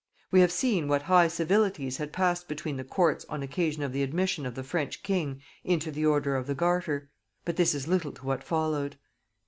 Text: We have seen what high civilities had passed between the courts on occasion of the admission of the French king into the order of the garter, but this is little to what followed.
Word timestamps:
We 0.31 0.39
have 0.39 0.51
seen 0.51 0.87
what 0.87 1.03
high 1.03 1.27
civilities 1.27 1.97
had 1.97 2.11
passed 2.11 2.47
between 2.47 2.77
the 2.77 2.83
courts 2.83 3.23
on 3.29 3.43
occasion 3.43 3.83
of 3.83 3.93
the 3.93 4.01
admission 4.01 4.47
of 4.47 4.55
the 4.55 4.63
French 4.63 5.03
king 5.03 5.43
into 5.63 5.91
the 5.91 6.07
order 6.07 6.35
of 6.35 6.47
the 6.47 6.55
garter, 6.55 7.11
but 7.45 7.55
this 7.55 7.75
is 7.75 7.87
little 7.87 8.11
to 8.13 8.25
what 8.25 8.43
followed. 8.43 8.97